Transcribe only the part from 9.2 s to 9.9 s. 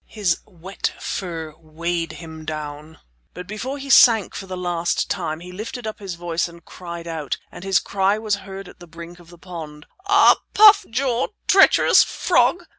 the pond: